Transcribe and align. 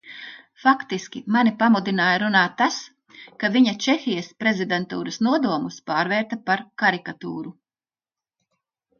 Faktiski 0.61 1.19
mani 1.33 1.51
pamudināja 1.57 2.21
runāt 2.23 2.55
tas, 2.61 2.77
ka 3.43 3.49
viņa 3.55 3.73
Čehijas 3.85 4.29
prezidentūras 4.43 5.19
nodomus 5.27 5.77
pārvērta 5.91 6.39
par 6.49 6.65
karikatūru. 6.85 7.53